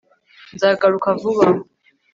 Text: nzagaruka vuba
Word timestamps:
nzagaruka 0.55 1.07
vuba 1.21 1.45